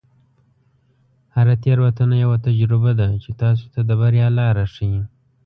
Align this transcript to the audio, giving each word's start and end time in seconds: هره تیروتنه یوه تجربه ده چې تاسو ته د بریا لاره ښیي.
هره 1.35 1.55
تیروتنه 1.63 2.15
یوه 2.23 2.37
تجربه 2.45 2.91
ده 2.99 3.07
چې 3.23 3.31
تاسو 3.41 3.65
ته 3.73 3.79
د 3.87 3.91
بریا 4.01 4.27
لاره 4.39 4.65
ښیي. 4.73 5.01